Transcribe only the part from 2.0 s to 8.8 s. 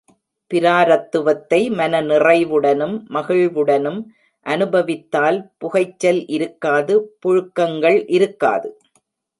நிறைவுடனும், மகிழ்வுடனும் அனுபவித்தால் புகைச்சல் இருக்காது புழுக்கங்கள் இருக்காது.